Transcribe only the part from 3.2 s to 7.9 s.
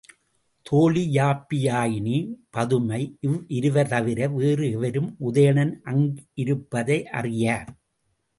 இவ்விருவர் தவிர வேறு எவரும் உதயணன் அங்கிருப்பதை அறியார்.